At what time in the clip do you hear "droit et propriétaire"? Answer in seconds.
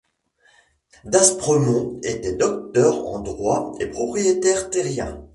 3.19-4.71